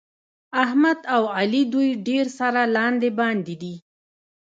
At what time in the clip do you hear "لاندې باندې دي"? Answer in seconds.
2.75-3.75